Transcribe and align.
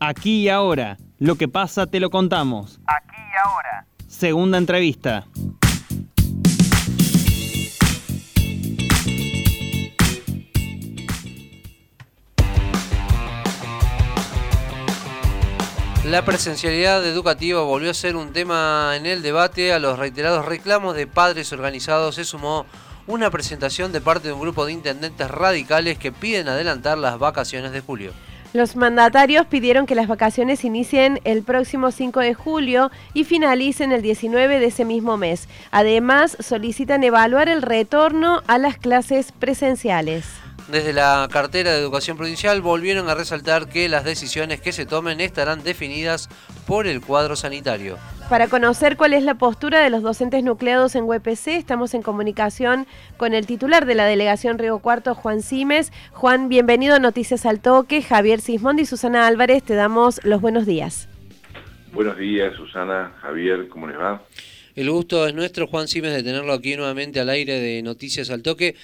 Aquí 0.00 0.42
y 0.42 0.48
ahora. 0.48 0.98
Lo 1.18 1.36
que 1.36 1.48
pasa 1.48 1.86
te 1.86 2.00
lo 2.00 2.10
contamos. 2.10 2.80
Aquí 2.86 3.16
y 3.16 3.48
ahora. 3.48 3.86
Segunda 4.06 4.58
entrevista. 4.58 5.26
La 16.04 16.24
presencialidad 16.24 17.04
educativa 17.04 17.62
volvió 17.62 17.90
a 17.90 17.94
ser 17.94 18.14
un 18.16 18.32
tema 18.32 18.92
en 18.96 19.06
el 19.06 19.22
debate. 19.22 19.72
A 19.72 19.78
los 19.78 19.98
reiterados 19.98 20.44
reclamos 20.44 20.94
de 20.94 21.06
padres 21.06 21.52
organizados 21.52 22.14
se 22.14 22.24
sumó 22.24 22.66
una 23.06 23.30
presentación 23.30 23.92
de 23.92 24.00
parte 24.00 24.28
de 24.28 24.34
un 24.34 24.40
grupo 24.40 24.66
de 24.66 24.72
intendentes 24.72 25.30
radicales 25.30 25.98
que 25.98 26.12
piden 26.12 26.48
adelantar 26.48 26.98
las 26.98 27.18
vacaciones 27.18 27.72
de 27.72 27.80
julio. 27.80 28.12
Los 28.52 28.76
mandatarios 28.76 29.46
pidieron 29.46 29.86
que 29.86 29.94
las 29.94 30.08
vacaciones 30.08 30.64
inicien 30.64 31.20
el 31.24 31.42
próximo 31.42 31.90
5 31.90 32.20
de 32.20 32.34
julio 32.34 32.90
y 33.12 33.24
finalicen 33.24 33.92
el 33.92 34.02
19 34.02 34.58
de 34.58 34.66
ese 34.66 34.84
mismo 34.84 35.16
mes. 35.16 35.48
Además, 35.70 36.36
solicitan 36.40 37.04
evaluar 37.04 37.48
el 37.48 37.62
retorno 37.62 38.42
a 38.46 38.58
las 38.58 38.78
clases 38.78 39.32
presenciales. 39.32 40.24
Desde 40.68 40.92
la 40.92 41.28
cartera 41.30 41.72
de 41.72 41.78
Educación 41.78 42.16
Provincial 42.16 42.60
volvieron 42.60 43.08
a 43.08 43.14
resaltar 43.14 43.68
que 43.68 43.88
las 43.88 44.04
decisiones 44.04 44.60
que 44.60 44.72
se 44.72 44.84
tomen 44.84 45.20
estarán 45.20 45.62
definidas 45.62 46.28
por 46.66 46.88
el 46.88 47.00
cuadro 47.00 47.36
sanitario. 47.36 47.98
Para 48.28 48.48
conocer 48.48 48.96
cuál 48.96 49.12
es 49.12 49.22
la 49.22 49.36
postura 49.36 49.84
de 49.84 49.88
los 49.88 50.02
docentes 50.02 50.42
nucleados 50.42 50.96
en 50.96 51.04
UPC, 51.04 51.46
estamos 51.46 51.94
en 51.94 52.02
comunicación 52.02 52.88
con 53.16 53.34
el 53.34 53.46
titular 53.46 53.86
de 53.86 53.94
la 53.94 54.04
delegación 54.04 54.58
Río 54.58 54.80
Cuarto, 54.80 55.14
Juan 55.14 55.42
Simes. 55.42 55.92
Juan, 56.10 56.48
bienvenido 56.48 56.96
a 56.96 56.98
Noticias 56.98 57.46
al 57.46 57.60
Toque. 57.60 58.02
Javier 58.02 58.40
Sismondi 58.40 58.82
y 58.82 58.86
Susana 58.86 59.28
Álvarez, 59.28 59.62
te 59.62 59.76
damos 59.76 60.20
los 60.24 60.40
buenos 60.40 60.66
días. 60.66 61.08
Buenos 61.92 62.18
días, 62.18 62.52
Susana, 62.56 63.12
Javier, 63.22 63.68
¿cómo 63.68 63.86
les 63.86 63.96
va? 63.96 64.20
El 64.74 64.90
gusto 64.90 65.24
es 65.28 65.32
nuestro, 65.32 65.68
Juan 65.68 65.86
Simes, 65.86 66.12
de 66.12 66.24
tenerlo 66.24 66.52
aquí 66.52 66.74
nuevamente 66.74 67.20
al 67.20 67.28
aire 67.28 67.60
de 67.60 67.80
Noticias 67.82 68.30
al 68.30 68.42
Toque. 68.42 68.74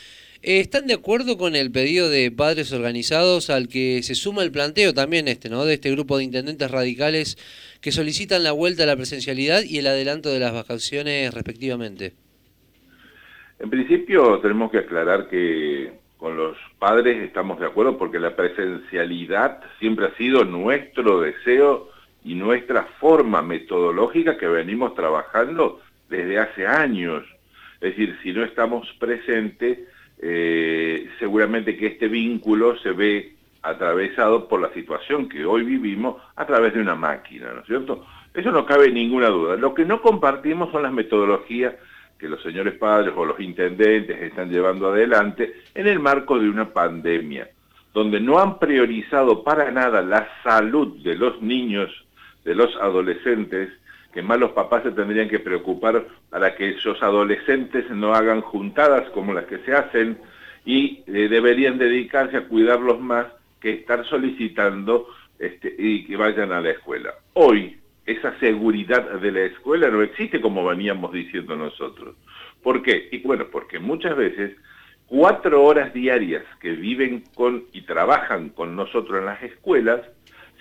Eh, 0.43 0.59
¿Están 0.59 0.89
de 0.89 0.95
acuerdo 0.95 1.39
con 1.39 1.55
el 1.55 1.71
pedido 1.71 2.11
de 2.11 2.33
padres 2.33 2.73
organizados 2.73 3.49
al 3.49 3.69
que 3.69 4.03
se 4.03 4.17
suma 4.17 4.43
el 4.43 4.51
planteo 4.51 4.93
también 4.93 5.29
este, 5.29 5.49
¿no? 5.49 5.65
De 5.65 5.75
este 5.75 5.93
grupo 5.93 6.19
de 6.19 6.25
intendentes 6.25 6.69
radicales 6.69 7.39
que 7.81 7.93
solicitan 7.93 8.43
la 8.43 8.51
vuelta 8.51 8.83
a 8.83 8.87
la 8.87 8.97
presencialidad 8.97 9.63
y 9.63 9.79
el 9.79 9.87
adelanto 9.87 10.31
de 10.31 10.41
las 10.41 10.53
vacaciones 10.53 11.33
respectivamente. 11.33 12.15
En 13.61 13.71
principio 13.71 14.41
tenemos 14.41 14.73
que 14.73 14.79
aclarar 14.79 15.29
que 15.29 15.93
con 16.19 16.37
los 16.37 16.57
padres 16.79 17.23
estamos 17.23 17.61
de 17.61 17.67
acuerdo 17.67 17.97
porque 17.97 18.19
la 18.19 18.35
presencialidad 18.35 19.61
siempre 19.79 20.07
ha 20.07 20.17
sido 20.17 20.45
nuestro 20.45 21.21
deseo 21.21 21.91
y 22.25 22.35
nuestra 22.35 22.85
forma 22.99 23.43
metodológica 23.43 24.37
que 24.37 24.49
venimos 24.49 24.97
trabajando 24.97 25.81
desde 26.09 26.41
hace 26.41 26.67
años. 26.67 27.25
Es 27.81 27.97
decir, 27.97 28.19
si 28.25 28.33
no 28.33 28.45
estamos 28.45 28.89
presentes, 28.99 29.79
eh, 30.25 31.11
seguramente 31.19 31.77
que 31.77 31.89
este 31.89 32.07
vínculo 32.07 32.79
se 32.79 32.93
ve 32.93 33.35
atravesado 33.61 34.49
por 34.49 34.61
la 34.61 34.73
situación 34.73 35.29
que 35.29 35.45
hoy 35.45 35.65
vivimos 35.65 36.23
a 36.37 36.47
través 36.47 36.75
de 36.75 36.81
una 36.81 36.95
máquina, 36.95 37.53
¿no 37.53 37.61
es 37.61 37.67
cierto? 37.67 38.07
Eso 38.33 38.53
no 38.53 38.65
cabe 38.65 38.91
ninguna 38.91 39.29
duda. 39.29 39.57
Lo 39.57 39.75
que 39.75 39.85
no 39.85 40.01
compartimos 40.01 40.71
son 40.71 40.85
las 40.85 40.93
metodologías 40.93 41.75
que 42.19 42.29
los 42.29 42.41
señores 42.41 42.75
padres 42.75 43.13
o 43.17 43.25
los 43.25 43.41
intendentes 43.41 44.23
están 44.23 44.49
llevando 44.49 44.89
adelante 44.89 45.55
en 45.75 45.89
el 45.89 45.99
marco 45.99 46.39
de 46.39 46.49
una 46.49 46.73
pandemia, 46.73 47.51
donde 47.93 48.21
no 48.21 48.39
han 48.39 48.61
priorizado 48.61 49.43
para 49.43 49.73
nada 49.73 50.03
la 50.03 50.29
salud 50.45 51.03
de 51.03 51.17
los 51.17 51.43
niños, 51.43 51.91
de 52.45 52.55
los 52.55 52.75
adolescentes, 52.77 53.71
que 54.13 54.23
más 54.23 54.39
los 54.39 54.53
papás 54.53 54.83
se 54.83 54.93
tendrían 54.93 55.29
que 55.29 55.39
preocupar 55.39 56.07
para 56.31 56.55
que 56.55 56.71
esos 56.71 57.03
adolescentes 57.03 57.91
no 57.91 58.15
hagan 58.15 58.41
juntadas 58.43 59.09
como 59.11 59.33
las 59.33 59.47
que 59.47 59.59
se 59.59 59.73
hacen 59.73 60.19
y 60.65 61.03
eh, 61.07 61.29
deberían 61.29 61.79
dedicarse 61.79 62.37
a 62.37 62.47
cuidarlos 62.47 63.01
más 63.01 63.27
que 63.61 63.71
estar 63.73 64.05
solicitando 64.07 65.09
este, 65.39 65.75
y 65.79 66.05
que 66.05 66.17
vayan 66.17 66.53
a 66.53 66.61
la 66.61 66.71
escuela. 66.71 67.15
Hoy 67.33 67.79
esa 68.05 68.39
seguridad 68.41 69.21
de 69.21 69.33
la 69.33 69.43
escuela 69.43 69.89
no 69.89 70.03
existe 70.03 70.41
como 70.41 70.65
veníamos 70.65 71.13
diciendo 71.13 71.57
nosotros. 71.57 72.17
¿Por 72.63 72.83
qué? 72.83 73.09
Y 73.13 73.19
bueno, 73.19 73.47
porque 73.51 73.79
muchas 73.79 74.17
veces 74.17 74.57
cuatro 75.07 75.63
horas 75.63 75.93
diarias 75.95 76.45
que 76.61 76.73
viven 76.73 77.25
con 77.35 77.65
y 77.73 77.83
trabajan 77.83 78.51
con 78.51 78.75
nosotros 78.77 79.19
en 79.19 79.27
las 79.27 79.43
escuelas 79.43 80.01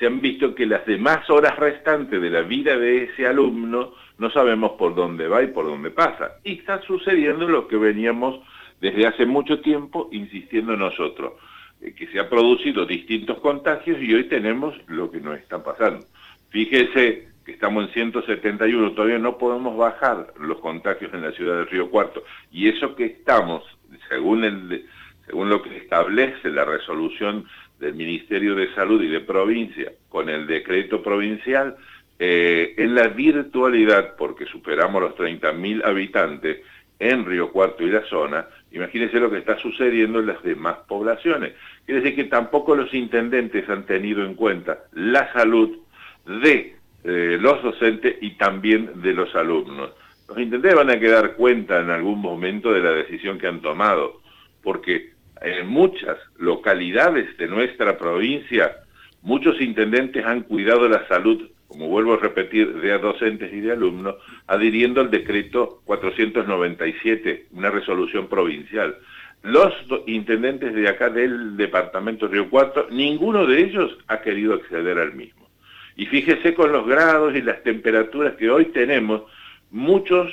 se 0.01 0.07
han 0.07 0.19
visto 0.19 0.55
que 0.55 0.65
las 0.65 0.83
demás 0.87 1.29
horas 1.29 1.55
restantes 1.57 2.19
de 2.19 2.31
la 2.31 2.41
vida 2.41 2.75
de 2.75 3.03
ese 3.03 3.27
alumno 3.27 3.93
no 4.17 4.31
sabemos 4.31 4.71
por 4.71 4.95
dónde 4.95 5.27
va 5.27 5.43
y 5.43 5.47
por 5.47 5.67
dónde 5.67 5.91
pasa. 5.91 6.37
Y 6.43 6.53
está 6.53 6.81
sucediendo 6.81 7.47
lo 7.47 7.67
que 7.67 7.77
veníamos 7.77 8.39
desde 8.79 9.05
hace 9.05 9.27
mucho 9.27 9.59
tiempo 9.61 10.09
insistiendo 10.11 10.75
nosotros, 10.75 11.33
eh, 11.81 11.93
que 11.93 12.07
se 12.07 12.19
han 12.19 12.29
producido 12.29 12.87
distintos 12.87 13.37
contagios 13.41 14.01
y 14.01 14.11
hoy 14.11 14.23
tenemos 14.23 14.73
lo 14.87 15.11
que 15.11 15.19
nos 15.19 15.37
está 15.37 15.63
pasando. 15.63 16.03
Fíjese 16.49 17.27
que 17.45 17.51
estamos 17.51 17.85
en 17.85 17.93
171, 17.93 18.93
todavía 18.93 19.19
no 19.19 19.37
podemos 19.37 19.77
bajar 19.77 20.33
los 20.39 20.57
contagios 20.61 21.13
en 21.13 21.21
la 21.21 21.31
ciudad 21.33 21.57
de 21.57 21.65
Río 21.65 21.91
Cuarto. 21.91 22.23
Y 22.51 22.69
eso 22.69 22.95
que 22.95 23.05
estamos, 23.05 23.63
según, 24.09 24.81
según 25.27 25.49
lo 25.49 25.61
que 25.61 25.77
establece 25.77 26.49
la 26.49 26.65
resolución 26.65 27.45
del 27.81 27.95
Ministerio 27.95 28.55
de 28.55 28.73
Salud 28.73 29.01
y 29.03 29.09
de 29.09 29.19
provincia 29.19 29.91
con 30.07 30.29
el 30.29 30.47
decreto 30.47 31.01
provincial, 31.01 31.75
eh, 32.19 32.75
en 32.77 32.93
la 32.93 33.07
virtualidad, 33.07 34.15
porque 34.15 34.45
superamos 34.45 35.01
los 35.01 35.15
30.000 35.15 35.83
habitantes 35.83 36.59
en 36.99 37.25
Río 37.25 37.51
Cuarto 37.51 37.83
y 37.83 37.89
la 37.89 38.03
zona, 38.03 38.45
imagínense 38.71 39.19
lo 39.19 39.31
que 39.31 39.39
está 39.39 39.57
sucediendo 39.57 40.19
en 40.19 40.27
las 40.27 40.43
demás 40.43 40.77
poblaciones. 40.87 41.53
Quiere 41.83 42.01
decir 42.01 42.15
que 42.15 42.29
tampoco 42.29 42.75
los 42.75 42.93
intendentes 42.93 43.67
han 43.67 43.87
tenido 43.87 44.23
en 44.23 44.35
cuenta 44.35 44.83
la 44.93 45.33
salud 45.33 45.79
de 46.27 46.75
eh, 47.03 47.37
los 47.41 47.63
docentes 47.63 48.17
y 48.21 48.37
también 48.37 49.01
de 49.01 49.13
los 49.13 49.33
alumnos. 49.35 49.89
Los 50.29 50.37
intendentes 50.37 50.75
van 50.75 50.91
a 50.91 50.99
quedar 50.99 51.33
cuenta 51.33 51.79
en 51.79 51.89
algún 51.89 52.19
momento 52.19 52.71
de 52.71 52.81
la 52.81 52.91
decisión 52.91 53.39
que 53.39 53.47
han 53.47 53.61
tomado, 53.61 54.21
porque 54.61 55.13
en 55.41 55.67
muchas 55.67 56.17
localidades 56.37 57.35
de 57.37 57.47
nuestra 57.47 57.97
provincia, 57.97 58.77
muchos 59.21 59.59
intendentes 59.59 60.25
han 60.25 60.41
cuidado 60.41 60.87
la 60.87 61.07
salud, 61.07 61.49
como 61.67 61.87
vuelvo 61.87 62.13
a 62.13 62.17
repetir, 62.17 62.81
de 62.81 62.97
docentes 62.97 63.51
y 63.51 63.61
de 63.61 63.71
alumnos, 63.71 64.15
adhiriendo 64.47 65.01
al 65.01 65.09
decreto 65.09 65.81
497, 65.85 67.47
una 67.51 67.69
resolución 67.69 68.27
provincial. 68.27 68.97
Los 69.43 69.73
intendentes 70.05 70.73
de 70.75 70.87
acá 70.87 71.09
del 71.09 71.57
departamento 71.57 72.27
Río 72.27 72.49
Cuarto, 72.49 72.87
ninguno 72.91 73.47
de 73.47 73.61
ellos 73.61 73.97
ha 74.07 74.21
querido 74.21 74.53
acceder 74.53 74.99
al 74.99 75.15
mismo. 75.15 75.49
Y 75.95 76.05
fíjese 76.05 76.53
con 76.53 76.71
los 76.71 76.85
grados 76.85 77.35
y 77.35 77.41
las 77.41 77.63
temperaturas 77.63 78.35
que 78.35 78.49
hoy 78.49 78.65
tenemos, 78.65 79.23
muchos, 79.71 80.31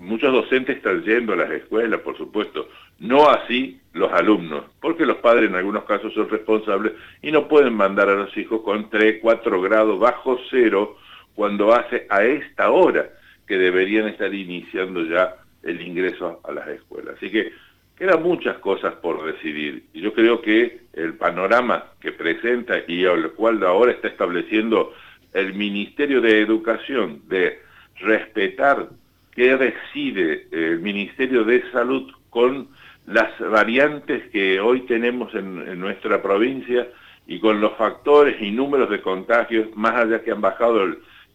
muchos 0.00 0.32
docentes 0.32 0.76
están 0.76 1.02
yendo 1.04 1.32
a 1.32 1.36
las 1.36 1.50
escuelas, 1.50 2.00
por 2.00 2.16
supuesto, 2.16 2.68
no 2.98 3.28
así 3.28 3.80
los 3.96 4.12
alumnos, 4.12 4.64
porque 4.80 5.06
los 5.06 5.16
padres 5.16 5.48
en 5.48 5.56
algunos 5.56 5.84
casos 5.84 6.12
son 6.12 6.28
responsables 6.28 6.92
y 7.22 7.32
no 7.32 7.48
pueden 7.48 7.74
mandar 7.74 8.08
a 8.10 8.14
los 8.14 8.36
hijos 8.36 8.60
con 8.60 8.90
3, 8.90 9.18
4 9.22 9.62
grados 9.62 9.98
bajo 9.98 10.38
cero 10.50 10.96
cuando 11.34 11.74
hace 11.74 12.06
a 12.10 12.22
esta 12.22 12.70
hora 12.70 13.08
que 13.46 13.56
deberían 13.56 14.06
estar 14.08 14.32
iniciando 14.32 15.02
ya 15.04 15.36
el 15.62 15.80
ingreso 15.80 16.40
a 16.44 16.52
las 16.52 16.68
escuelas. 16.68 17.16
Así 17.16 17.30
que 17.30 17.52
quedan 17.96 18.22
muchas 18.22 18.58
cosas 18.58 18.94
por 18.96 19.24
decidir 19.24 19.84
y 19.94 20.02
yo 20.02 20.12
creo 20.12 20.42
que 20.42 20.80
el 20.92 21.14
panorama 21.14 21.84
que 22.00 22.12
presenta 22.12 22.74
y 22.86 23.06
al 23.06 23.32
cual 23.32 23.62
ahora 23.64 23.92
está 23.92 24.08
estableciendo 24.08 24.92
el 25.32 25.54
Ministerio 25.54 26.20
de 26.20 26.40
Educación 26.40 27.22
de 27.28 27.60
respetar 27.96 28.88
que 29.34 29.56
decide 29.56 30.48
el 30.50 30.80
Ministerio 30.80 31.44
de 31.44 31.62
Salud 31.72 32.10
con 32.30 32.68
las 33.06 33.38
variantes 33.38 34.28
que 34.30 34.60
hoy 34.60 34.80
tenemos 34.82 35.34
en, 35.34 35.78
nuestra 35.78 36.22
provincia 36.22 36.88
y 37.26 37.38
con 37.38 37.60
los 37.60 37.76
factores 37.76 38.40
y 38.40 38.50
números 38.50 38.90
de 38.90 39.00
contagios, 39.00 39.68
más 39.76 39.94
allá 39.94 40.22
que 40.22 40.32
han 40.32 40.40
bajado 40.40 40.82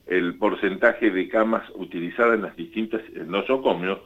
el, 0.07 0.35
porcentaje 0.35 1.09
de 1.09 1.29
camas 1.29 1.63
utilizadas 1.75 2.35
en 2.35 2.41
las 2.41 2.55
distintas 2.57 3.01
nosocomios, 3.25 3.99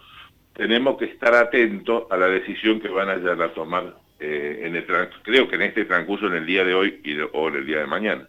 tenemos 0.54 0.98
que 0.98 1.06
estar 1.06 1.34
atentos 1.34 2.04
a 2.12 2.18
la 2.18 2.28
decisión 2.28 2.80
que 2.80 2.90
van 2.90 3.10
a, 3.10 3.44
a 3.44 3.54
tomar 3.54 3.96
eh, 4.20 4.62
en 4.64 4.76
el 4.76 4.86
creo 5.24 5.48
que 5.48 5.56
en 5.56 5.64
este 5.64 5.86
transcurso 5.86 6.28
en 6.28 6.36
el 6.36 6.46
día 6.46 6.64
de 6.64 6.74
hoy 6.74 7.02
o 7.34 7.48
en 7.50 7.56
el 7.56 7.66
día 7.66 7.80
de 7.80 7.88
mañana. 7.88 8.28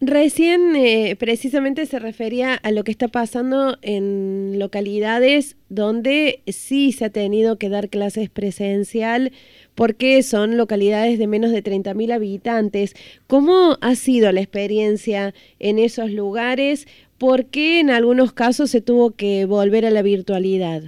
Recién 0.00 0.76
eh, 0.76 1.16
precisamente 1.18 1.86
se 1.86 1.98
refería 1.98 2.54
a 2.54 2.70
lo 2.70 2.84
que 2.84 2.90
está 2.90 3.08
pasando 3.08 3.78
en 3.80 4.58
localidades 4.58 5.56
donde 5.70 6.42
sí 6.46 6.92
se 6.92 7.06
ha 7.06 7.10
tenido 7.10 7.56
que 7.56 7.70
dar 7.70 7.88
clases 7.88 8.28
presencial 8.28 9.32
porque 9.74 10.22
son 10.22 10.58
localidades 10.58 11.18
de 11.18 11.26
menos 11.26 11.50
de 11.50 11.64
30.000 11.64 12.12
habitantes. 12.12 12.94
¿Cómo 13.26 13.78
ha 13.80 13.94
sido 13.94 14.30
la 14.32 14.42
experiencia 14.42 15.32
en 15.60 15.78
esos 15.78 16.10
lugares? 16.10 16.86
¿Por 17.16 17.46
qué 17.46 17.80
en 17.80 17.88
algunos 17.88 18.34
casos 18.34 18.70
se 18.70 18.82
tuvo 18.82 19.12
que 19.12 19.46
volver 19.46 19.86
a 19.86 19.90
la 19.90 20.02
virtualidad? 20.02 20.82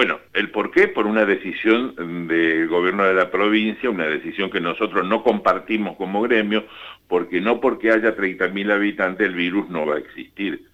Bueno, 0.00 0.18
el 0.32 0.48
por 0.48 0.70
qué, 0.70 0.88
por 0.88 1.06
una 1.06 1.26
decisión 1.26 2.26
del 2.26 2.68
gobierno 2.68 3.04
de 3.04 3.12
la 3.12 3.30
provincia, 3.30 3.90
una 3.90 4.06
decisión 4.06 4.50
que 4.50 4.58
nosotros 4.58 5.06
no 5.06 5.22
compartimos 5.22 5.94
como 5.98 6.22
gremio, 6.22 6.64
porque 7.06 7.42
no 7.42 7.60
porque 7.60 7.90
haya 7.90 8.16
30.000 8.16 8.72
habitantes 8.72 9.26
el 9.26 9.34
virus 9.34 9.68
no 9.68 9.84
va 9.84 9.96
a 9.96 9.98
existir. 9.98 10.64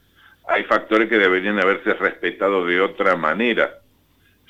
Hay 0.46 0.62
factores 0.62 1.08
que 1.08 1.18
deberían 1.18 1.58
haberse 1.58 1.94
respetado 1.94 2.64
de 2.66 2.80
otra 2.80 3.16
manera, 3.16 3.80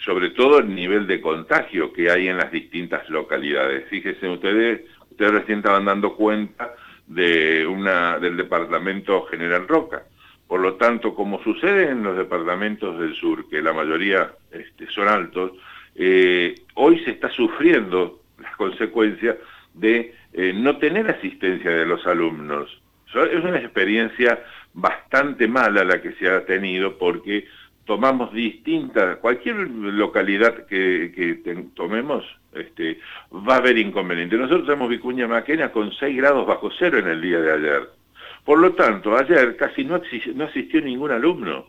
sobre 0.05 0.28
todo 0.28 0.58
el 0.58 0.75
nivel 0.75 1.06
de 1.06 1.23
contagio 1.23 1.90
que 1.94 2.11
hay 2.11 2.28
en 2.28 2.37
las 2.37 2.52
distintas 2.52 3.08
localidades. 3.08 3.88
Fíjense 3.88 4.28
ustedes, 4.28 4.82
ustedes 5.11 5.32
recién 5.32 5.61
estaban 5.61 5.87
dando 5.87 6.14
cuenta 6.14 6.75
de 7.06 7.67
una, 7.67 8.19
del 8.19 8.37
departamento 8.37 9.23
General 9.23 9.67
Roca 9.67 10.02
por 10.47 10.61
lo 10.61 10.75
tanto, 10.75 11.15
como 11.15 11.43
sucede 11.43 11.91
en 11.91 12.03
los 12.03 12.17
departamentos 12.17 12.99
del 12.99 13.15
sur, 13.15 13.49
que 13.49 13.61
la 13.61 13.73
mayoría 13.73 14.33
este, 14.53 14.87
son 14.89 15.09
altos, 15.09 15.53
eh, 15.95 16.55
hoy 16.75 17.03
se 17.05 17.11
está 17.13 17.31
sufriendo 17.31 18.21
las 18.39 18.55
consecuencias 18.57 19.37
de 19.75 20.15
eh, 20.33 20.53
no 20.55 20.79
tener 20.79 21.11
asistencia 21.11 21.71
de 21.71 21.87
los 21.87 22.07
alumnos. 22.07 22.81
Es 23.07 23.45
una 23.45 23.59
experiencia 23.59 24.39
bastante 24.75 25.49
mala 25.49 25.85
la 25.85 26.03
que 26.03 26.13
se 26.13 26.29
ha 26.29 26.45
tenido 26.45 26.99
porque 26.99 27.47
tomamos 27.87 28.33
distintas, 28.33 29.17
cualquier 29.19 29.57
localidad 29.57 30.67
que, 30.67 31.41
tomemos 31.75 32.25
este, 32.53 32.99
va 33.33 33.55
a 33.55 33.59
haber 33.59 33.79
inconveniente. 33.79 34.37
Nosotros 34.37 34.67
tenemos 34.67 34.91
Vicuña 34.91 35.27
Maquena 35.27 35.71
con 35.71 35.93
6 35.93 36.17
grados 36.17 36.47
bajo 36.47 36.71
cero 36.79 36.99
en 36.99 37.09
el 37.09 37.23
día 37.23 37.41
de 37.41 37.53
ayer. 37.53 37.89
Por 38.47 38.61
lo 38.61 38.75
tanto, 38.75 39.19
ayer 39.19 39.57
casi 39.57 39.85
no, 39.85 39.97
asistió 40.45 40.81
ningún 40.81 41.11
alumno. 41.11 41.67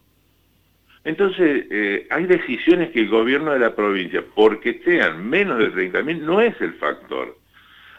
Entonces, 1.04 1.66
eh, 1.72 2.06
hay 2.12 2.26
decisiones 2.26 2.92
que 2.92 3.00
el 3.00 3.10
gobierno 3.10 3.52
de 3.52 3.60
la 3.60 3.76
provincia, 3.76 4.24
porque 4.36 4.80
sean 4.86 5.28
menos 5.28 5.58
de 5.58 5.74
30.000, 5.74 6.22
no 6.22 6.40
es 6.40 6.54
el 6.62 6.76
factor. 6.76 7.36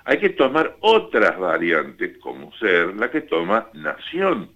Hay 0.05 0.19
que 0.19 0.29
tomar 0.31 0.77
otras 0.79 1.37
variantes, 1.41 2.19
como 2.19 2.53
ser 2.55 2.95
la 2.95 3.11
que 3.11 3.23
toma 3.23 3.67
Nación. 3.75 4.51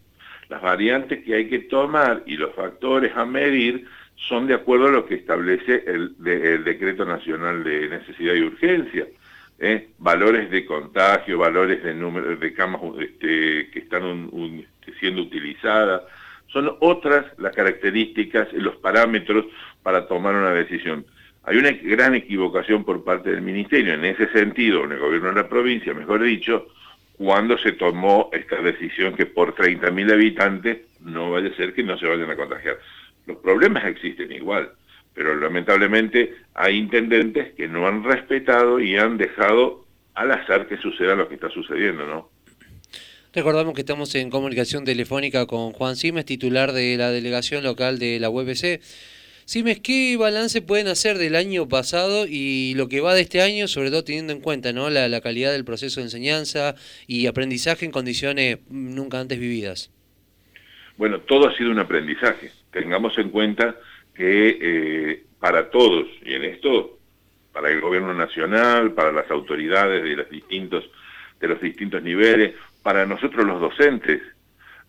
Las 0.48 0.62
variantes 0.62 1.24
que 1.24 1.34
hay 1.34 1.48
que 1.48 1.58
tomar 1.58 2.22
y 2.24 2.36
los 2.36 2.54
factores 2.54 3.16
a 3.16 3.24
medir 3.24 3.88
son 4.28 4.46
de 4.46 4.54
acuerdo 4.54 4.86
a 4.86 4.92
lo 4.92 5.04
que 5.04 5.16
establece 5.16 5.82
el, 5.84 6.14
el 6.24 6.62
Decreto 6.62 7.04
Nacional 7.04 7.64
de 7.64 7.88
Necesidad 7.88 8.34
y 8.34 8.42
Urgencia. 8.42 9.04
¿Eh? 9.62 9.88
valores 9.98 10.50
de 10.50 10.66
contagio, 10.66 11.38
valores 11.38 11.82
de 11.82 11.94
número 11.94 12.36
de 12.36 12.52
camas 12.52 12.82
este, 13.00 13.70
que 13.70 13.78
están 13.78 14.28
este, 14.34 14.98
siendo 14.98 15.22
utilizadas. 15.22 16.02
Son 16.48 16.76
otras 16.80 17.26
las 17.38 17.54
características 17.54 18.52
los 18.52 18.76
parámetros 18.76 19.46
para 19.82 20.06
tomar 20.06 20.34
una 20.34 20.50
decisión. 20.50 21.06
Hay 21.44 21.56
una 21.56 21.70
gran 21.70 22.14
equivocación 22.14 22.84
por 22.84 23.04
parte 23.04 23.30
del 23.30 23.40
Ministerio 23.40 23.94
en 23.94 24.04
ese 24.04 24.28
sentido, 24.32 24.84
en 24.84 24.92
el 24.92 24.98
gobierno 24.98 25.28
de 25.28 25.36
la 25.36 25.48
provincia, 25.48 25.94
mejor 25.94 26.22
dicho, 26.22 26.68
cuando 27.16 27.56
se 27.56 27.72
tomó 27.72 28.30
esta 28.32 28.60
decisión 28.60 29.14
que 29.14 29.26
por 29.26 29.54
30.000 29.54 30.12
habitantes 30.12 30.78
no 31.00 31.30
vaya 31.30 31.48
a 31.48 31.56
ser 31.56 31.72
que 31.72 31.84
no 31.84 31.96
se 31.96 32.06
vayan 32.06 32.30
a 32.30 32.36
contagiar. 32.36 32.78
Los 33.26 33.38
problemas 33.38 33.84
existen 33.84 34.32
igual 34.32 34.72
pero 35.14 35.34
lamentablemente 35.36 36.34
hay 36.54 36.76
intendentes 36.76 37.54
que 37.54 37.68
no 37.68 37.86
han 37.86 38.04
respetado 38.04 38.80
y 38.80 38.96
han 38.96 39.18
dejado 39.18 39.84
al 40.14 40.30
azar 40.32 40.66
que 40.66 40.76
suceda 40.78 41.14
lo 41.14 41.28
que 41.28 41.34
está 41.34 41.50
sucediendo, 41.50 42.06
¿no? 42.06 42.30
Recordamos 43.34 43.72
que 43.74 43.80
estamos 43.80 44.14
en 44.14 44.28
comunicación 44.28 44.84
telefónica 44.84 45.46
con 45.46 45.72
Juan 45.72 45.96
Simes, 45.96 46.26
titular 46.26 46.72
de 46.72 46.98
la 46.98 47.10
delegación 47.10 47.64
local 47.64 47.98
de 47.98 48.20
la 48.20 48.28
UBC. 48.28 48.80
Simes, 49.46 49.80
¿qué 49.80 50.16
balance 50.18 50.60
pueden 50.60 50.86
hacer 50.86 51.16
del 51.16 51.34
año 51.34 51.66
pasado 51.66 52.26
y 52.28 52.74
lo 52.76 52.88
que 52.88 53.00
va 53.00 53.14
de 53.14 53.22
este 53.22 53.40
año, 53.40 53.68
sobre 53.68 53.90
todo 53.90 54.04
teniendo 54.04 54.34
en 54.34 54.40
cuenta 54.40 54.74
¿no? 54.74 54.90
la, 54.90 55.08
la 55.08 55.20
calidad 55.22 55.50
del 55.52 55.64
proceso 55.64 56.00
de 56.00 56.04
enseñanza 56.04 56.74
y 57.06 57.26
aprendizaje 57.26 57.86
en 57.86 57.90
condiciones 57.90 58.58
nunca 58.68 59.18
antes 59.18 59.38
vividas? 59.38 59.90
Bueno, 60.98 61.20
todo 61.20 61.48
ha 61.48 61.56
sido 61.56 61.70
un 61.70 61.78
aprendizaje. 61.78 62.52
Tengamos 62.70 63.16
en 63.18 63.30
cuenta 63.30 63.76
que 64.22 64.58
eh, 64.60 65.24
para 65.40 65.68
todos, 65.68 66.06
y 66.24 66.34
en 66.34 66.44
esto, 66.44 66.96
para 67.52 67.72
el 67.72 67.80
gobierno 67.80 68.14
nacional, 68.14 68.92
para 68.92 69.10
las 69.10 69.28
autoridades 69.32 70.04
de 70.04 70.14
los 70.14 70.30
distintos, 70.30 70.88
de 71.40 71.48
los 71.48 71.60
distintos 71.60 72.00
niveles, 72.04 72.54
para 72.84 73.04
nosotros 73.04 73.44
los 73.44 73.60
docentes, 73.60 74.22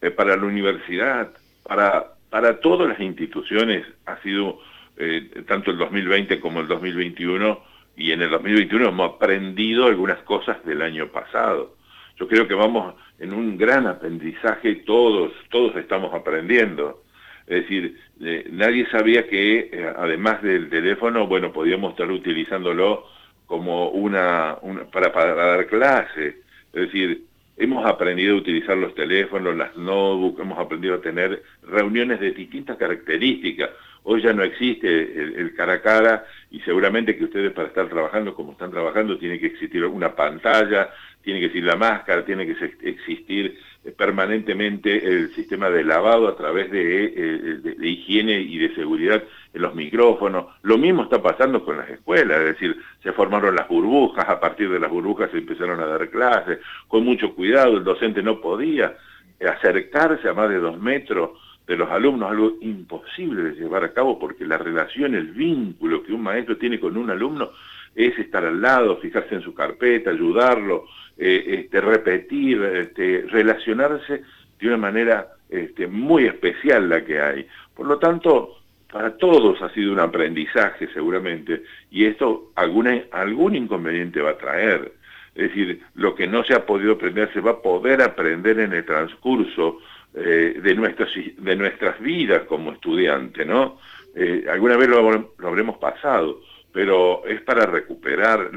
eh, 0.03 0.11
para 0.11 0.37
la 0.37 0.45
universidad, 0.45 1.31
para, 1.63 2.13
para 2.29 2.59
todas 2.59 2.87
las 2.87 2.99
instituciones, 2.99 3.87
ha 4.05 4.21
sido 4.21 4.59
eh, 4.97 5.43
tanto 5.47 5.71
el 5.71 5.79
2020 5.79 6.39
como 6.39 6.59
el 6.59 6.67
2021, 6.67 7.59
y 7.97 8.11
en 8.11 8.21
el 8.21 8.29
2021 8.29 8.89
hemos 8.89 9.15
aprendido 9.15 9.87
algunas 9.87 10.19
cosas 10.19 10.63
del 10.63 10.83
año 10.83 11.07
pasado. 11.07 11.75
Yo 12.19 12.27
creo 12.27 12.47
que 12.47 12.53
vamos 12.53 12.93
en 13.17 13.33
un 13.33 13.57
gran 13.57 13.87
aprendizaje, 13.87 14.75
todos, 14.85 15.31
todos 15.49 15.75
estamos 15.77 16.13
aprendiendo. 16.13 17.01
Es 17.47 17.63
decir, 17.63 17.97
eh, 18.21 18.47
nadie 18.51 18.87
sabía 18.89 19.27
que 19.27 19.69
eh, 19.71 19.93
además 19.95 20.41
del 20.41 20.69
teléfono, 20.69 21.27
bueno, 21.27 21.51
podíamos 21.51 21.91
estar 21.91 22.09
utilizándolo 22.09 23.05
como 23.45 23.89
una, 23.89 24.57
para, 24.91 25.11
para 25.11 25.35
dar 25.35 25.67
clase. 25.67 26.37
Es 26.73 26.81
decir, 26.87 27.23
hemos 27.57 27.85
aprendido 27.85 28.35
a 28.35 28.39
utilizar 28.39 28.77
los 28.77 28.95
teléfonos, 28.95 29.55
las 29.55 29.75
notebooks, 29.75 30.39
hemos 30.39 30.57
aprendido 30.57 30.95
a 30.95 31.01
tener 31.01 31.43
reuniones 31.63 32.19
de 32.19 32.31
distintas 32.31 32.77
características. 32.77 33.69
Hoy 34.05 34.21
ya 34.21 34.33
no 34.33 34.43
existe 34.43 34.87
el, 34.89 35.53
cara 35.55 35.73
a 35.73 35.81
cara 35.81 36.25
y 36.51 36.59
seguramente 36.61 37.15
que 37.15 37.23
ustedes 37.23 37.53
para 37.53 37.69
estar 37.69 37.87
trabajando 37.87 38.35
como 38.35 38.51
están 38.51 38.71
trabajando 38.71 39.17
tiene 39.17 39.39
que 39.39 39.47
existir 39.47 39.85
una 39.85 40.13
pantalla, 40.13 40.89
tiene 41.21 41.39
que 41.39 41.45
existir 41.45 41.65
la 41.65 41.77
máscara, 41.77 42.25
tiene 42.25 42.45
que 42.45 42.71
existir 42.81 43.57
eh, 43.85 43.91
permanentemente 43.91 45.07
el 45.07 45.33
sistema 45.33 45.69
de 45.69 45.85
lavado 45.85 46.27
a 46.27 46.35
través 46.35 46.67
eh, 46.73 47.59
de, 47.63 47.75
de, 47.75 47.87
higiene 47.87 48.41
y 48.41 48.57
de 48.57 48.75
seguridad 48.75 49.23
en 49.53 49.61
los 49.61 49.73
micrófonos. 49.73 50.47
Lo 50.63 50.77
mismo 50.77 51.03
está 51.03 51.21
pasando 51.21 51.63
con 51.63 51.77
las 51.77 51.89
escuelas, 51.89 52.39
es 52.41 52.45
decir, 52.47 52.75
se 53.01 53.13
formaron 53.13 53.55
las 53.55 53.69
burbujas, 53.69 54.27
a 54.27 54.39
partir 54.39 54.69
de 54.69 54.79
las 54.79 54.91
burbujas 54.91 55.31
se 55.31 55.37
empezaron 55.37 55.79
a 55.79 55.85
dar 55.85 56.09
clases, 56.09 56.59
con 56.89 57.05
mucho 57.05 57.33
cuidado, 57.33 57.77
el 57.77 57.85
docente 57.85 58.21
no 58.21 58.41
podía 58.41 58.97
acercarse 59.39 60.27
a 60.27 60.33
más 60.33 60.49
de 60.49 60.59
dos 60.59 60.77
metros 60.79 61.31
de 61.67 61.77
los 61.77 61.89
alumnos, 61.89 62.29
algo 62.29 62.57
imposible 62.61 63.43
de 63.43 63.55
llevar 63.55 63.83
a 63.83 63.93
cabo 63.93 64.19
porque 64.19 64.45
la 64.45 64.57
relación, 64.57 65.15
el 65.15 65.27
vínculo 65.31 66.03
que 66.03 66.13
un 66.13 66.21
maestro 66.21 66.57
tiene 66.57 66.79
con 66.79 66.97
un 66.97 67.09
alumno 67.09 67.51
es 67.95 68.17
estar 68.17 68.43
al 68.43 68.61
lado, 68.61 68.97
fijarse 68.97 69.35
en 69.35 69.41
su 69.41 69.53
carpeta, 69.53 70.09
ayudarlo, 70.09 70.85
eh, 71.17 71.43
este, 71.47 71.79
repetir, 71.79 72.61
este, 72.63 73.25
relacionarse 73.29 74.23
de 74.59 74.67
una 74.67 74.77
manera 74.77 75.27
este, 75.49 75.87
muy 75.87 76.25
especial 76.25 76.89
la 76.89 77.05
que 77.05 77.21
hay. 77.21 77.47
Por 77.75 77.85
lo 77.85 77.99
tanto, 77.99 78.57
para 78.91 79.15
todos 79.17 79.61
ha 79.61 79.69
sido 79.73 79.93
un 79.93 79.99
aprendizaje 79.99 80.87
seguramente 80.93 81.63
y 81.91 82.05
esto 82.05 82.51
algún 82.55 83.55
inconveniente 83.55 84.21
va 84.21 84.31
a 84.31 84.37
traer. 84.37 84.93
Es 85.35 85.49
decir, 85.49 85.81
lo 85.95 86.13
que 86.13 86.27
no 86.27 86.43
se 86.43 86.53
ha 86.53 86.65
podido 86.65 86.93
aprender 86.93 87.31
se 87.33 87.41
va 87.41 87.51
a 87.51 87.61
poder 87.61 88.01
aprender 88.01 88.59
en 88.59 88.73
el 88.73 88.85
transcurso 88.85 89.79
eh, 90.15 90.59
de, 90.61 90.75
nuestras, 90.75 91.09
de 91.37 91.55
nuestras 91.55 91.99
vidas 91.99 92.43
como 92.43 92.71
estudiante, 92.71 93.45
¿no? 93.45 93.79
Eh, 94.15 94.45
alguna 94.47 94.77
vez 94.77 94.87
lo, 94.87 95.33
habremos 95.43 95.77
pasado, 95.77 96.39
pero 96.71 97.25
es 97.25 97.41
para 97.41 97.65
recuperar 97.65 98.51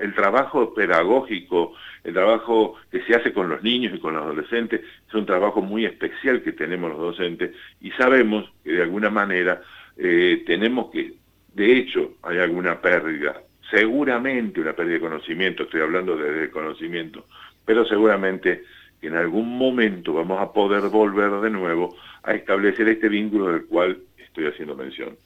el 0.00 0.14
trabajo 0.14 0.72
pedagógico, 0.72 1.74
el 2.02 2.14
trabajo 2.14 2.76
que 2.90 3.02
se 3.02 3.14
hace 3.14 3.32
con 3.32 3.48
los 3.48 3.62
niños 3.62 3.94
y 3.94 3.98
con 3.98 4.14
los 4.14 4.22
adolescentes, 4.22 4.80
es 5.06 5.14
un 5.14 5.26
trabajo 5.26 5.60
muy 5.60 5.84
especial 5.84 6.42
que 6.42 6.52
tenemos 6.52 6.90
los 6.90 6.98
docentes 6.98 7.54
y 7.80 7.90
sabemos 7.92 8.50
que 8.64 8.72
de 8.72 8.82
alguna 8.82 9.10
manera 9.10 9.60
eh, 9.98 10.44
tenemos 10.46 10.90
que, 10.90 11.14
de 11.54 11.76
hecho, 11.76 12.14
hay 12.22 12.38
alguna 12.38 12.80
pérdida, 12.80 13.42
seguramente 13.70 14.60
una 14.60 14.74
pérdida 14.74 14.94
de 14.94 15.00
conocimiento, 15.00 15.64
estoy 15.64 15.82
hablando 15.82 16.16
de 16.16 16.50
conocimiento, 16.50 17.26
pero 17.66 17.84
seguramente 17.84 18.64
que 19.00 19.08
en 19.08 19.16
algún 19.16 19.56
momento 19.58 20.12
vamos 20.12 20.40
a 20.40 20.52
poder 20.52 20.88
volver 20.88 21.30
de 21.40 21.50
nuevo 21.50 21.96
a 22.22 22.34
establecer 22.34 22.88
este 22.88 23.08
vínculo 23.08 23.48
del 23.48 23.66
cual 23.66 23.98
estoy 24.18 24.46
haciendo 24.46 24.74
mención. 24.74 25.16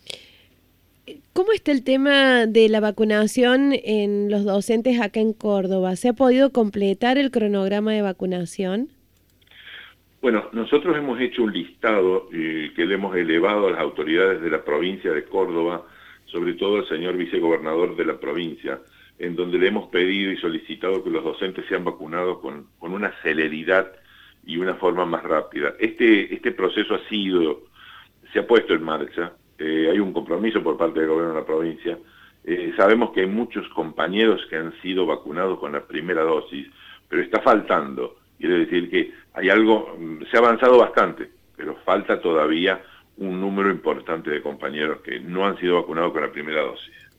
¿Cómo 1.32 1.52
está 1.52 1.72
el 1.72 1.82
tema 1.82 2.46
de 2.46 2.68
la 2.68 2.80
vacunación 2.80 3.72
en 3.72 4.30
los 4.30 4.44
docentes 4.44 5.00
acá 5.00 5.20
en 5.20 5.32
Córdoba? 5.32 5.96
¿Se 5.96 6.08
ha 6.08 6.12
podido 6.12 6.50
completar 6.50 7.18
el 7.18 7.30
cronograma 7.30 7.92
de 7.92 8.02
vacunación? 8.02 8.88
Bueno, 10.20 10.50
nosotros 10.52 10.96
hemos 10.96 11.18
hecho 11.20 11.42
un 11.42 11.52
listado 11.52 12.28
eh, 12.32 12.72
que 12.76 12.84
le 12.84 12.94
hemos 12.94 13.16
elevado 13.16 13.68
a 13.68 13.70
las 13.70 13.80
autoridades 13.80 14.42
de 14.42 14.50
la 14.50 14.62
provincia 14.62 15.12
de 15.12 15.24
Córdoba, 15.24 15.86
sobre 16.26 16.54
todo 16.54 16.76
al 16.76 16.88
señor 16.88 17.16
vicegobernador 17.16 17.96
de 17.96 18.04
la 18.04 18.20
provincia, 18.20 18.80
en 19.20 19.36
donde 19.36 19.58
le 19.58 19.68
hemos 19.68 19.88
pedido 19.90 20.32
y 20.32 20.38
solicitado 20.38 21.04
que 21.04 21.10
los 21.10 21.22
docentes 21.22 21.66
sean 21.68 21.84
vacunados 21.84 22.38
con, 22.38 22.68
una 22.80 23.12
celeridad 23.22 23.92
y 24.46 24.56
una 24.56 24.74
forma 24.74 25.04
más 25.04 25.22
rápida. 25.22 25.74
Este, 25.78 26.34
este 26.34 26.52
proceso 26.52 26.94
ha 26.94 27.08
sido, 27.08 27.64
se 28.32 28.38
ha 28.38 28.46
puesto 28.46 28.72
en 28.72 28.82
marcha, 28.82 29.34
eh, 29.58 29.90
hay 29.92 29.98
un 29.98 30.14
compromiso 30.14 30.62
por 30.62 30.78
parte 30.78 31.00
del 31.00 31.10
gobierno 31.10 31.34
de 31.34 31.40
la 31.40 31.46
provincia, 31.46 31.98
eh, 32.44 32.72
sabemos 32.78 33.10
que 33.10 33.20
hay 33.20 33.26
muchos 33.26 33.68
compañeros 33.68 34.40
que 34.48 34.56
han 34.56 34.72
sido 34.80 35.04
vacunados 35.04 35.58
con 35.58 35.72
la 35.72 35.86
primera 35.86 36.22
dosis, 36.22 36.66
pero 37.06 37.20
está 37.22 37.42
faltando. 37.42 38.16
Quiere 38.38 38.60
decir 38.60 38.88
que 38.88 39.12
hay 39.34 39.50
algo, 39.50 39.96
mm, 39.98 40.22
se 40.30 40.36
ha 40.38 40.40
avanzado 40.40 40.78
bastante, 40.78 41.30
pero 41.54 41.76
falta 41.84 42.22
todavía 42.22 42.80
un 43.18 43.38
número 43.38 43.70
importante 43.70 44.30
de 44.30 44.40
compañeros 44.40 45.02
que 45.02 45.20
no 45.20 45.44
han 45.44 45.58
sido 45.58 45.76
vacunados 45.76 46.12
con 46.12 46.22
la 46.22 46.32
primera 46.32 46.62
dosis. 46.62 47.09